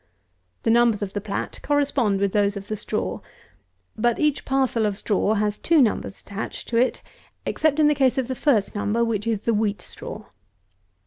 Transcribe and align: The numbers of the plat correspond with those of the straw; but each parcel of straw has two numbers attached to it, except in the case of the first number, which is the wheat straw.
The 0.63 0.71
numbers 0.71 1.03
of 1.03 1.13
the 1.13 1.21
plat 1.21 1.59
correspond 1.61 2.19
with 2.19 2.31
those 2.31 2.57
of 2.57 2.69
the 2.69 2.75
straw; 2.75 3.19
but 3.95 4.17
each 4.17 4.45
parcel 4.45 4.87
of 4.87 4.97
straw 4.97 5.35
has 5.35 5.57
two 5.59 5.79
numbers 5.79 6.21
attached 6.23 6.67
to 6.69 6.77
it, 6.77 7.03
except 7.45 7.77
in 7.77 7.85
the 7.87 7.93
case 7.93 8.17
of 8.17 8.27
the 8.27 8.33
first 8.33 8.73
number, 8.73 9.05
which 9.05 9.27
is 9.27 9.41
the 9.41 9.53
wheat 9.53 9.79
straw. 9.79 10.23